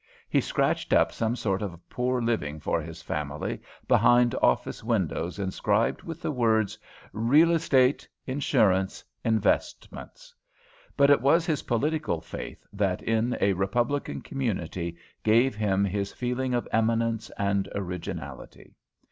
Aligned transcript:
He 0.27 0.41
scratched 0.41 0.93
up 0.93 1.11
some 1.11 1.35
sort 1.35 1.61
of 1.61 1.77
poor 1.87 2.23
living 2.23 2.59
for 2.59 2.81
his 2.81 3.03
family 3.03 3.61
behind 3.87 4.33
office 4.41 4.83
windows 4.83 5.37
inscribed 5.37 6.01
with 6.01 6.23
the 6.23 6.31
words 6.31 6.75
"Real 7.13 7.51
Estate. 7.51 8.07
Insurance. 8.25 9.03
Investments." 9.23 10.33
But 10.97 11.11
it 11.11 11.21
was 11.21 11.45
his 11.45 11.61
political 11.61 12.19
faith 12.19 12.65
that, 12.73 13.03
in 13.03 13.37
a 13.39 13.53
Republican 13.53 14.21
community, 14.23 14.97
gave 15.21 15.53
him 15.55 15.85
his 15.85 16.11
feeling 16.11 16.55
of 16.55 16.67
eminence 16.71 17.29
and 17.37 17.69
originality. 17.75 18.73